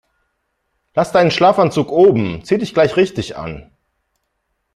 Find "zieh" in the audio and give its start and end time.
2.43-2.57